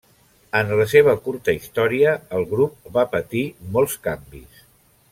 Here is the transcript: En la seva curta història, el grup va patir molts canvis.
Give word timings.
En 0.59 0.71
la 0.79 0.87
seva 0.93 1.13
curta 1.27 1.55
història, 1.57 2.15
el 2.39 2.49
grup 2.55 2.91
va 2.99 3.07
patir 3.15 3.45
molts 3.77 4.03
canvis. 4.09 4.69